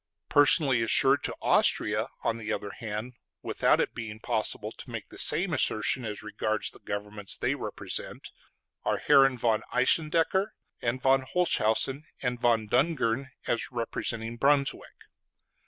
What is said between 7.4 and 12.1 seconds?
represent, are Herren von Eisendecher and von Holzhausen,